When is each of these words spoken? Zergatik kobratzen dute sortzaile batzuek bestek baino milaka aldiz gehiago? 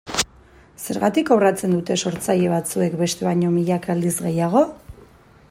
Zergatik 0.85 1.27
kobratzen 1.27 1.75
dute 1.75 1.97
sortzaile 2.05 2.49
batzuek 2.55 2.97
bestek 3.03 3.29
baino 3.31 3.53
milaka 3.61 3.95
aldiz 3.97 4.17
gehiago? 4.27 4.65